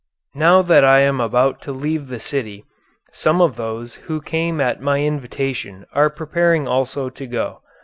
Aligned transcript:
Now 0.33 0.63
that 0.63 0.83
I 0.83 1.01
am 1.01 1.21
about 1.21 1.61
to 1.61 1.71
leave 1.71 2.07
the 2.07 2.19
city, 2.19 2.65
some 3.11 3.39
of 3.39 3.55
those 3.55 3.93
who 4.09 4.19
came 4.19 4.59
at 4.59 4.81
my 4.81 5.03
invitation 5.03 5.85
are 5.93 6.09
preparing 6.09 6.67
also 6.67 7.09
to 7.11 7.27
go. 7.27 7.59